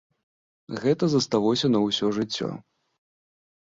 [0.85, 2.49] Гэта засталося на ўсё жыццё.